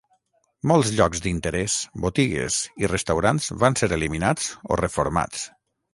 [0.69, 5.45] Molts llocs d'interès, botigues i restaurants van ser eliminats o reformats.